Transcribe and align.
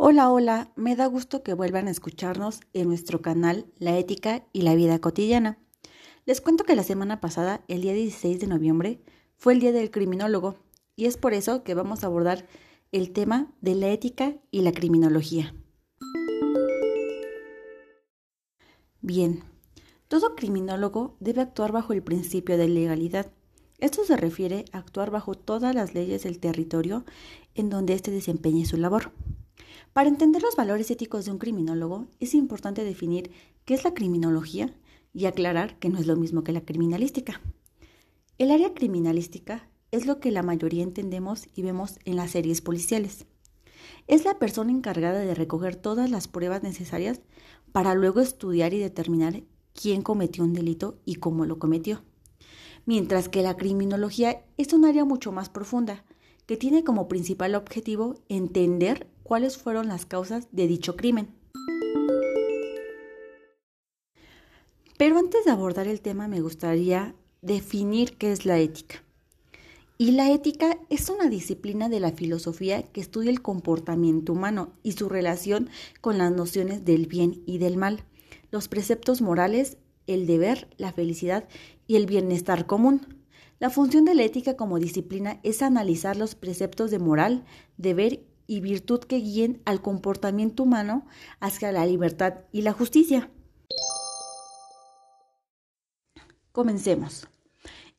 Hola, 0.00 0.30
hola, 0.30 0.70
me 0.76 0.94
da 0.94 1.06
gusto 1.06 1.42
que 1.42 1.54
vuelvan 1.54 1.88
a 1.88 1.90
escucharnos 1.90 2.60
en 2.72 2.86
nuestro 2.86 3.20
canal 3.20 3.66
La 3.80 3.98
Ética 3.98 4.46
y 4.52 4.62
la 4.62 4.76
Vida 4.76 5.00
Cotidiana. 5.00 5.58
Les 6.24 6.40
cuento 6.40 6.62
que 6.62 6.76
la 6.76 6.84
semana 6.84 7.20
pasada, 7.20 7.64
el 7.66 7.82
día 7.82 7.94
16 7.94 8.38
de 8.38 8.46
noviembre, 8.46 9.02
fue 9.34 9.54
el 9.54 9.60
Día 9.60 9.72
del 9.72 9.90
Criminólogo 9.90 10.54
y 10.94 11.06
es 11.06 11.16
por 11.16 11.34
eso 11.34 11.64
que 11.64 11.74
vamos 11.74 12.04
a 12.04 12.06
abordar 12.06 12.46
el 12.92 13.10
tema 13.10 13.52
de 13.60 13.74
la 13.74 13.88
ética 13.88 14.36
y 14.52 14.60
la 14.60 14.70
criminología. 14.70 15.52
Bien, 19.00 19.42
todo 20.06 20.36
criminólogo 20.36 21.16
debe 21.18 21.40
actuar 21.40 21.72
bajo 21.72 21.92
el 21.92 22.04
principio 22.04 22.56
de 22.56 22.68
legalidad. 22.68 23.32
Esto 23.78 24.04
se 24.04 24.16
refiere 24.16 24.64
a 24.70 24.78
actuar 24.78 25.10
bajo 25.10 25.34
todas 25.34 25.74
las 25.74 25.92
leyes 25.92 26.22
del 26.22 26.38
territorio 26.38 27.04
en 27.56 27.68
donde 27.68 27.94
éste 27.94 28.12
desempeñe 28.12 28.64
su 28.64 28.76
labor. 28.76 29.10
Para 29.92 30.08
entender 30.08 30.42
los 30.42 30.56
valores 30.56 30.90
éticos 30.90 31.24
de 31.24 31.32
un 31.32 31.38
criminólogo 31.38 32.06
es 32.20 32.34
importante 32.34 32.84
definir 32.84 33.30
qué 33.64 33.74
es 33.74 33.84
la 33.84 33.94
criminología 33.94 34.74
y 35.12 35.26
aclarar 35.26 35.78
que 35.78 35.88
no 35.88 35.98
es 35.98 36.06
lo 36.06 36.16
mismo 36.16 36.44
que 36.44 36.52
la 36.52 36.64
criminalística. 36.64 37.40
El 38.38 38.50
área 38.50 38.74
criminalística 38.74 39.68
es 39.90 40.06
lo 40.06 40.20
que 40.20 40.30
la 40.30 40.42
mayoría 40.42 40.82
entendemos 40.82 41.48
y 41.54 41.62
vemos 41.62 41.98
en 42.04 42.16
las 42.16 42.32
series 42.32 42.60
policiales. 42.60 43.26
Es 44.06 44.24
la 44.24 44.38
persona 44.38 44.70
encargada 44.70 45.20
de 45.20 45.34
recoger 45.34 45.76
todas 45.76 46.10
las 46.10 46.28
pruebas 46.28 46.62
necesarias 46.62 47.20
para 47.72 47.94
luego 47.94 48.20
estudiar 48.20 48.74
y 48.74 48.78
determinar 48.78 49.42
quién 49.74 50.02
cometió 50.02 50.44
un 50.44 50.52
delito 50.52 50.98
y 51.04 51.16
cómo 51.16 51.46
lo 51.46 51.58
cometió. 51.58 52.02
Mientras 52.86 53.28
que 53.28 53.42
la 53.42 53.56
criminología 53.56 54.44
es 54.56 54.72
un 54.72 54.84
área 54.84 55.04
mucho 55.04 55.32
más 55.32 55.48
profunda, 55.48 56.04
que 56.48 56.56
tiene 56.56 56.82
como 56.82 57.08
principal 57.08 57.54
objetivo 57.54 58.16
entender 58.30 59.06
cuáles 59.22 59.58
fueron 59.58 59.86
las 59.86 60.06
causas 60.06 60.48
de 60.50 60.66
dicho 60.66 60.96
crimen. 60.96 61.28
Pero 64.96 65.18
antes 65.18 65.44
de 65.44 65.50
abordar 65.50 65.86
el 65.86 66.00
tema 66.00 66.26
me 66.26 66.40
gustaría 66.40 67.14
definir 67.42 68.16
qué 68.16 68.32
es 68.32 68.46
la 68.46 68.58
ética. 68.58 69.04
Y 69.98 70.12
la 70.12 70.32
ética 70.32 70.78
es 70.88 71.10
una 71.10 71.28
disciplina 71.28 71.90
de 71.90 72.00
la 72.00 72.12
filosofía 72.12 72.82
que 72.82 73.02
estudia 73.02 73.30
el 73.30 73.42
comportamiento 73.42 74.32
humano 74.32 74.72
y 74.82 74.92
su 74.92 75.10
relación 75.10 75.68
con 76.00 76.16
las 76.16 76.32
nociones 76.32 76.82
del 76.86 77.06
bien 77.06 77.42
y 77.44 77.58
del 77.58 77.76
mal, 77.76 78.04
los 78.50 78.68
preceptos 78.68 79.20
morales, 79.20 79.76
el 80.06 80.26
deber, 80.26 80.66
la 80.78 80.92
felicidad 80.94 81.46
y 81.86 81.96
el 81.96 82.06
bienestar 82.06 82.64
común. 82.64 83.17
La 83.60 83.70
función 83.70 84.04
de 84.04 84.14
la 84.14 84.22
ética 84.22 84.56
como 84.56 84.78
disciplina 84.78 85.40
es 85.42 85.62
analizar 85.62 86.16
los 86.16 86.36
preceptos 86.36 86.92
de 86.92 87.00
moral, 87.00 87.44
deber 87.76 88.24
y 88.46 88.60
virtud 88.60 89.00
que 89.00 89.16
guíen 89.16 89.62
al 89.64 89.82
comportamiento 89.82 90.62
humano 90.62 91.06
hacia 91.40 91.72
la 91.72 91.84
libertad 91.84 92.44
y 92.52 92.62
la 92.62 92.72
justicia. 92.72 93.32
Comencemos. 96.52 97.28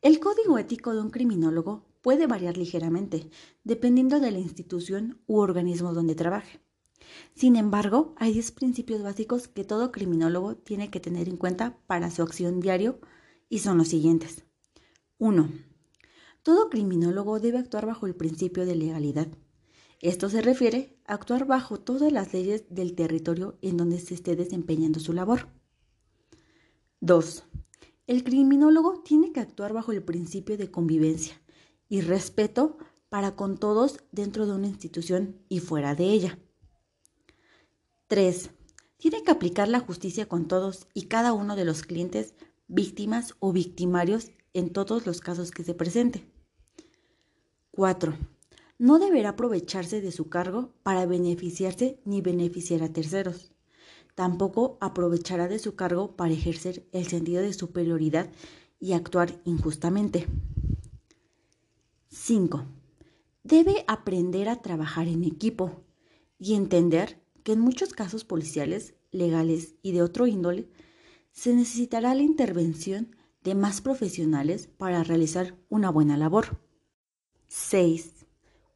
El 0.00 0.18
código 0.18 0.58
ético 0.58 0.94
de 0.94 1.02
un 1.02 1.10
criminólogo 1.10 1.86
puede 2.00 2.26
variar 2.26 2.56
ligeramente, 2.56 3.30
dependiendo 3.62 4.18
de 4.18 4.30
la 4.30 4.38
institución 4.38 5.20
u 5.26 5.40
organismo 5.40 5.92
donde 5.92 6.14
trabaje. 6.14 6.60
Sin 7.34 7.56
embargo, 7.56 8.14
hay 8.16 8.32
10 8.32 8.52
principios 8.52 9.02
básicos 9.02 9.46
que 9.46 9.64
todo 9.64 9.92
criminólogo 9.92 10.56
tiene 10.56 10.90
que 10.90 11.00
tener 11.00 11.28
en 11.28 11.36
cuenta 11.36 11.78
para 11.86 12.10
su 12.10 12.22
acción 12.22 12.60
diario 12.60 12.98
y 13.50 13.58
son 13.58 13.76
los 13.76 13.88
siguientes. 13.88 14.44
1. 15.20 15.52
Todo 16.42 16.70
criminólogo 16.70 17.40
debe 17.40 17.58
actuar 17.58 17.84
bajo 17.84 18.06
el 18.06 18.16
principio 18.16 18.64
de 18.64 18.74
legalidad. 18.74 19.28
Esto 20.00 20.30
se 20.30 20.40
refiere 20.40 20.98
a 21.04 21.12
actuar 21.12 21.46
bajo 21.46 21.78
todas 21.78 22.10
las 22.10 22.32
leyes 22.32 22.64
del 22.70 22.94
territorio 22.94 23.58
en 23.60 23.76
donde 23.76 24.00
se 24.00 24.14
esté 24.14 24.34
desempeñando 24.34 24.98
su 24.98 25.12
labor. 25.12 25.48
2. 27.00 27.44
El 28.06 28.24
criminólogo 28.24 29.02
tiene 29.02 29.30
que 29.30 29.40
actuar 29.40 29.74
bajo 29.74 29.92
el 29.92 30.02
principio 30.02 30.56
de 30.56 30.70
convivencia 30.70 31.38
y 31.86 32.00
respeto 32.00 32.78
para 33.10 33.36
con 33.36 33.58
todos 33.58 34.02
dentro 34.12 34.46
de 34.46 34.52
una 34.52 34.68
institución 34.68 35.36
y 35.50 35.60
fuera 35.60 35.94
de 35.94 36.04
ella. 36.04 36.38
3. 38.06 38.50
Tiene 38.96 39.22
que 39.22 39.32
aplicar 39.32 39.68
la 39.68 39.80
justicia 39.80 40.26
con 40.26 40.48
todos 40.48 40.88
y 40.94 41.08
cada 41.08 41.34
uno 41.34 41.56
de 41.56 41.66
los 41.66 41.82
clientes, 41.82 42.34
víctimas 42.68 43.34
o 43.38 43.52
victimarios 43.52 44.30
en 44.52 44.70
todos 44.70 45.06
los 45.06 45.20
casos 45.20 45.50
que 45.50 45.64
se 45.64 45.74
presente. 45.74 46.24
4. 47.72 48.16
No 48.78 48.98
deberá 48.98 49.30
aprovecharse 49.30 50.00
de 50.00 50.12
su 50.12 50.28
cargo 50.28 50.72
para 50.82 51.06
beneficiarse 51.06 52.00
ni 52.04 52.20
beneficiar 52.20 52.82
a 52.82 52.92
terceros. 52.92 53.52
Tampoco 54.14 54.76
aprovechará 54.80 55.48
de 55.48 55.58
su 55.58 55.74
cargo 55.74 56.16
para 56.16 56.32
ejercer 56.32 56.86
el 56.92 57.06
sentido 57.06 57.42
de 57.42 57.52
superioridad 57.52 58.30
y 58.80 58.92
actuar 58.92 59.40
injustamente. 59.44 60.26
5. 62.08 62.64
Debe 63.44 63.84
aprender 63.86 64.48
a 64.48 64.62
trabajar 64.62 65.08
en 65.08 65.24
equipo 65.24 65.84
y 66.38 66.54
entender 66.54 67.22
que 67.44 67.52
en 67.52 67.60
muchos 67.60 67.92
casos 67.92 68.24
policiales, 68.24 68.94
legales 69.10 69.74
y 69.82 69.92
de 69.92 70.02
otro 70.02 70.26
índole, 70.26 70.68
se 71.32 71.54
necesitará 71.54 72.14
la 72.14 72.22
intervención 72.22 73.14
de 73.42 73.54
más 73.54 73.80
profesionales 73.80 74.68
para 74.68 75.02
realizar 75.02 75.56
una 75.68 75.90
buena 75.90 76.16
labor. 76.16 76.60
6. 77.48 78.26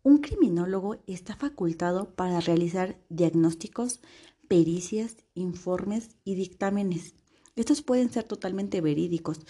Un 0.02 0.18
criminólogo 0.18 0.96
está 1.06 1.36
facultado 1.36 2.14
para 2.14 2.40
realizar 2.40 2.98
diagnósticos, 3.08 4.00
pericias, 4.48 5.16
informes 5.34 6.16
y 6.24 6.34
dictámenes. 6.34 7.14
Estos 7.56 7.82
pueden 7.82 8.10
ser 8.10 8.24
totalmente 8.24 8.80
verídicos, 8.80 9.40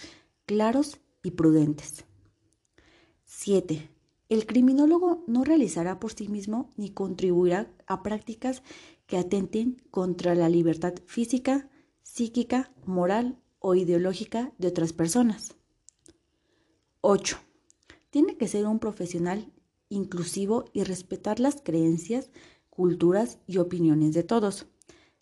claros 0.45 0.99
y 1.23 1.31
prudentes. 1.31 2.05
7. 3.25 3.89
El 4.29 4.45
criminólogo 4.45 5.23
no 5.27 5.43
realizará 5.43 5.99
por 5.99 6.13
sí 6.13 6.27
mismo 6.27 6.71
ni 6.77 6.89
contribuirá 6.89 7.71
a 7.87 8.03
prácticas 8.03 8.63
que 9.07 9.17
atenten 9.17 9.81
contra 9.91 10.35
la 10.35 10.49
libertad 10.49 10.93
física, 11.05 11.69
psíquica, 12.01 12.71
moral 12.85 13.39
o 13.59 13.75
ideológica 13.75 14.53
de 14.57 14.67
otras 14.67 14.93
personas. 14.93 15.55
8. 17.01 17.37
Tiene 18.09 18.37
que 18.37 18.47
ser 18.47 18.65
un 18.65 18.79
profesional 18.79 19.51
inclusivo 19.89 20.65
y 20.73 20.83
respetar 20.83 21.39
las 21.39 21.61
creencias, 21.61 22.31
culturas 22.69 23.39
y 23.45 23.57
opiniones 23.57 24.13
de 24.13 24.23
todos. 24.23 24.67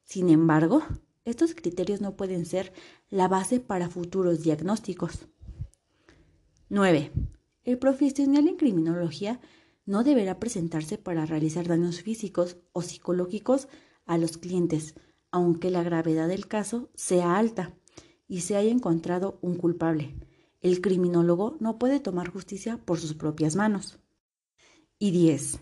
Sin 0.04 0.30
embargo, 0.30 0.84
estos 1.26 1.56
criterios 1.56 2.02
no 2.02 2.16
pueden 2.16 2.46
ser 2.46 2.74
la 3.10 3.28
base 3.28 3.60
para 3.60 3.90
futuros 3.90 4.44
diagnósticos. 4.44 5.28
9. 6.70 7.12
El 7.64 7.78
profesional 7.78 8.48
en 8.48 8.56
criminología 8.56 9.40
no 9.86 10.04
deberá 10.04 10.40
presentarse 10.40 10.98
para 10.98 11.26
realizar 11.26 11.68
daños 11.68 12.02
físicos 12.02 12.58
o 12.72 12.82
psicológicos 12.82 13.68
a 14.06 14.18
los 14.18 14.38
clientes, 14.38 14.96
aunque 15.32 15.70
la 15.70 15.84
gravedad 15.84 16.28
del 16.28 16.48
caso 16.48 16.90
sea 16.94 17.38
alta 17.38 17.74
y 18.28 18.42
se 18.42 18.56
haya 18.56 18.72
encontrado 18.72 19.38
un 19.42 19.56
culpable. 19.56 20.16
El 20.62 20.82
criminólogo 20.82 21.58
no 21.60 21.78
puede 21.78 22.00
tomar 22.00 22.30
justicia 22.32 22.78
por 22.78 23.00
sus 23.00 23.14
propias 23.14 23.56
manos. 23.56 24.00
Y 24.98 25.12
10. 25.12 25.60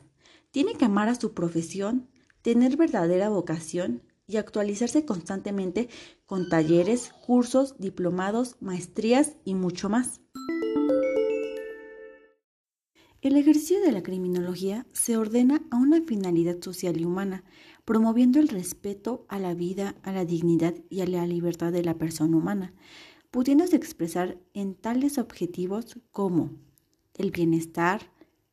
Tiene 0.51 0.75
que 0.75 0.85
amar 0.85 1.09
a 1.09 1.15
su 1.15 1.33
profesión, 1.33 2.09
tener 2.41 2.77
verdadera 2.77 3.29
vocación 3.29 4.03
y 4.27 4.37
actualizarse 4.37 5.05
constantemente 5.05 5.89
con 6.25 6.49
talleres, 6.49 7.11
cursos, 7.25 7.75
diplomados, 7.79 8.57
maestrías 8.61 9.35
y 9.43 9.55
mucho 9.55 9.89
más. 9.89 10.21
El 13.21 13.37
ejercicio 13.37 13.79
de 13.81 13.91
la 13.91 14.01
criminología 14.01 14.87
se 14.93 15.15
ordena 15.15 15.61
a 15.69 15.77
una 15.77 16.01
finalidad 16.01 16.59
social 16.59 16.99
y 16.99 17.05
humana, 17.05 17.43
promoviendo 17.91 18.39
el 18.39 18.47
respeto 18.47 19.25
a 19.27 19.37
la 19.37 19.53
vida, 19.53 19.95
a 20.03 20.13
la 20.13 20.23
dignidad 20.23 20.75
y 20.89 21.01
a 21.01 21.05
la 21.05 21.27
libertad 21.27 21.73
de 21.73 21.83
la 21.83 21.97
persona 21.97 22.37
humana, 22.37 22.73
pudiéndose 23.31 23.75
expresar 23.75 24.39
en 24.53 24.75
tales 24.75 25.17
objetivos 25.17 25.99
como 26.09 26.51
el 27.15 27.31
bienestar, 27.31 28.09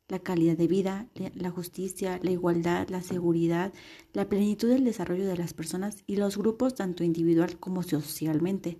la 0.09 0.19
calidad 0.19 0.57
de 0.57 0.67
vida, 0.67 1.07
la 1.35 1.51
justicia, 1.51 2.19
la 2.21 2.31
igualdad, 2.31 2.89
la 2.89 3.01
seguridad, 3.01 3.71
la 4.11 4.27
plenitud 4.27 4.67
del 4.67 4.83
desarrollo 4.83 5.25
de 5.25 5.37
las 5.37 5.53
personas 5.53 6.03
y 6.05 6.17
los 6.17 6.37
grupos 6.37 6.75
tanto 6.75 7.05
individual 7.05 7.61
como 7.61 7.81
socialmente. 7.81 8.77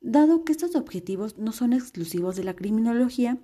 Dado 0.00 0.44
que 0.44 0.52
estos 0.52 0.76
objetivos 0.76 1.38
no 1.38 1.50
son 1.50 1.72
exclusivos 1.72 2.36
de 2.36 2.44
la 2.44 2.54
criminología, 2.54 3.40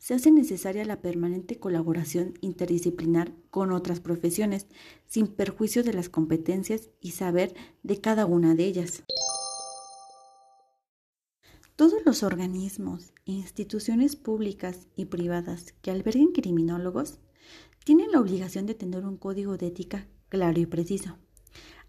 se 0.00 0.14
hace 0.14 0.30
necesaria 0.30 0.84
la 0.86 1.02
permanente 1.02 1.58
colaboración 1.58 2.32
interdisciplinar 2.40 3.34
con 3.50 3.70
otras 3.70 4.00
profesiones, 4.00 4.66
sin 5.06 5.28
perjuicio 5.28 5.84
de 5.84 5.92
las 5.92 6.08
competencias 6.08 6.88
y 7.02 7.10
saber 7.10 7.54
de 7.82 8.00
cada 8.00 8.24
una 8.24 8.54
de 8.54 8.64
ellas. 8.64 9.04
Todos 11.76 12.00
los 12.04 12.22
organismos 12.22 13.12
e 13.26 13.32
instituciones 13.32 14.16
públicas 14.16 14.88
y 14.96 15.04
privadas 15.04 15.74
que 15.82 15.90
alberguen 15.90 16.32
criminólogos 16.32 17.18
tienen 17.84 18.10
la 18.10 18.20
obligación 18.20 18.64
de 18.64 18.74
tener 18.74 19.04
un 19.04 19.18
código 19.18 19.58
de 19.58 19.66
ética 19.66 20.08
claro 20.30 20.58
y 20.60 20.66
preciso. 20.66 21.18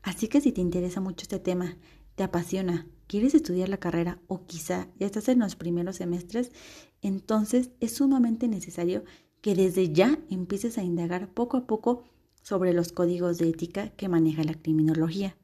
Así 0.04 0.28
que 0.28 0.42
si 0.42 0.52
te 0.52 0.60
interesa 0.60 1.00
mucho 1.00 1.24
este 1.24 1.40
tema, 1.40 1.78
te 2.16 2.24
apasiona, 2.24 2.88
quieres 3.08 3.34
estudiar 3.34 3.70
la 3.70 3.80
carrera 3.80 4.20
o 4.28 4.46
quizá 4.46 4.88
ya 5.00 5.06
estás 5.06 5.28
en 5.30 5.40
los 5.40 5.56
primeros 5.56 5.98
semestres, 5.98 6.52
entonces 7.02 7.72
es 7.80 7.94
sumamente 7.94 8.48
necesario 8.48 9.04
que 9.42 9.56
desde 9.56 9.92
ya 9.92 10.20
empieces 10.30 10.78
a 10.78 10.84
indagar 10.84 11.34
poco 11.34 11.58
a 11.58 11.68
poco 11.68 12.04
sobre 12.42 12.74
los 12.74 12.92
códigos 12.92 13.38
de 13.38 13.50
ética 13.50 13.90
que 13.90 14.08
maneja 14.08 14.44
la 14.44 14.54
criminología. 14.54 15.36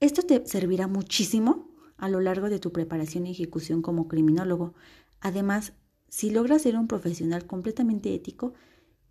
Esto 0.00 0.22
te 0.22 0.46
servirá 0.46 0.86
muchísimo 0.86 1.68
a 1.96 2.08
lo 2.08 2.20
largo 2.20 2.48
de 2.48 2.60
tu 2.60 2.70
preparación 2.72 3.26
y 3.26 3.32
ejecución 3.32 3.82
como 3.82 4.06
criminólogo. 4.06 4.74
Además, 5.20 5.72
si 6.08 6.30
logras 6.30 6.62
ser 6.62 6.76
un 6.76 6.86
profesional 6.86 7.46
completamente 7.46 8.14
ético, 8.14 8.54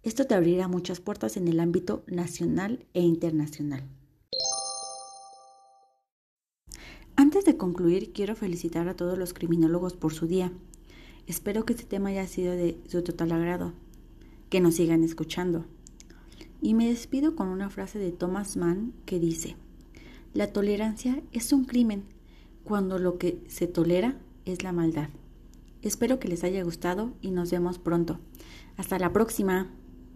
esto 0.03 0.25
te 0.25 0.35
abrirá 0.35 0.67
muchas 0.67 1.01
puertas 1.01 1.37
en 1.37 1.47
el 1.47 1.59
ámbito 1.59 2.03
nacional 2.07 2.85
e 2.93 3.01
internacional. 3.01 3.83
Antes 7.37 7.53
de 7.53 7.57
concluir, 7.59 8.13
quiero 8.13 8.35
felicitar 8.35 8.87
a 8.87 8.95
todos 8.95 9.15
los 9.15 9.31
criminólogos 9.31 9.93
por 9.93 10.11
su 10.11 10.25
día. 10.25 10.51
Espero 11.27 11.65
que 11.65 11.73
este 11.73 11.85
tema 11.85 12.09
haya 12.09 12.25
sido 12.25 12.53
de 12.53 12.79
su 12.87 13.03
total 13.03 13.31
agrado, 13.31 13.73
que 14.49 14.59
nos 14.59 14.73
sigan 14.73 15.03
escuchando. 15.03 15.63
Y 16.63 16.73
me 16.73 16.89
despido 16.89 17.35
con 17.35 17.49
una 17.49 17.69
frase 17.69 17.99
de 17.99 18.11
Thomas 18.11 18.57
Mann 18.57 18.91
que 19.05 19.19
dice, 19.19 19.55
la 20.33 20.51
tolerancia 20.51 21.21
es 21.31 21.53
un 21.53 21.65
crimen 21.65 22.05
cuando 22.63 22.97
lo 22.97 23.19
que 23.19 23.37
se 23.47 23.67
tolera 23.67 24.17
es 24.45 24.63
la 24.63 24.71
maldad. 24.71 25.09
Espero 25.83 26.19
que 26.19 26.29
les 26.29 26.43
haya 26.43 26.63
gustado 26.63 27.13
y 27.21 27.29
nos 27.29 27.51
vemos 27.51 27.77
pronto. 27.77 28.17
Hasta 28.77 28.97
la 28.97 29.13
próxima. 29.13 29.69